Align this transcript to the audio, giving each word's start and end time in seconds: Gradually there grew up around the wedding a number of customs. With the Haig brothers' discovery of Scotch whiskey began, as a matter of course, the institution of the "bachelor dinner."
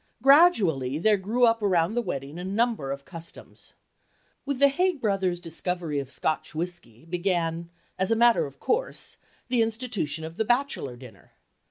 Gradually 0.23 0.97
there 0.97 1.15
grew 1.15 1.45
up 1.45 1.61
around 1.61 1.93
the 1.93 2.01
wedding 2.01 2.39
a 2.39 2.43
number 2.43 2.91
of 2.91 3.05
customs. 3.05 3.73
With 4.47 4.57
the 4.57 4.67
Haig 4.69 4.99
brothers' 4.99 5.39
discovery 5.39 5.99
of 5.99 6.09
Scotch 6.09 6.55
whiskey 6.55 7.05
began, 7.05 7.69
as 7.99 8.09
a 8.09 8.15
matter 8.15 8.47
of 8.47 8.59
course, 8.59 9.17
the 9.49 9.61
institution 9.61 10.23
of 10.23 10.37
the 10.37 10.43
"bachelor 10.45 10.95
dinner." 10.95 11.33